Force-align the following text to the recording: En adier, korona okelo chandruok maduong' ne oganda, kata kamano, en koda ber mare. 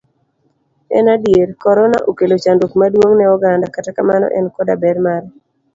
En 0.99 1.09
adier, 1.13 1.47
korona 1.63 1.99
okelo 2.11 2.35
chandruok 2.43 2.73
maduong' 2.81 3.15
ne 3.17 3.25
oganda, 3.35 3.67
kata 3.75 3.91
kamano, 3.97 4.27
en 4.37 4.45
koda 4.55 4.73
ber 4.83 4.97
mare. 5.05 5.27